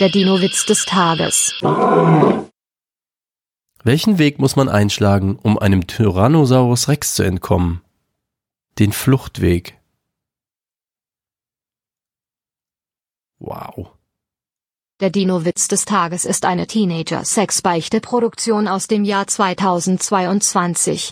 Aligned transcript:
Der 0.00 0.08
Dino-Witz 0.08 0.66
des 0.66 0.86
Tages. 0.86 1.54
Welchen 3.84 4.18
Weg 4.18 4.40
muss 4.40 4.56
man 4.56 4.68
einschlagen, 4.68 5.38
um 5.40 5.56
einem 5.56 5.86
Tyrannosaurus 5.86 6.88
Rex 6.88 7.14
zu 7.14 7.22
entkommen? 7.22 7.80
Den 8.80 8.90
Fluchtweg. 8.90 9.78
Wow. 13.38 13.92
Der 14.98 15.10
Dino-Witz 15.10 15.68
des 15.68 15.84
Tages 15.84 16.24
ist 16.24 16.44
eine 16.44 16.66
Teenager-Sex-Beichte-Produktion 16.66 18.66
aus 18.66 18.88
dem 18.88 19.04
Jahr 19.04 19.28
2022. 19.28 21.02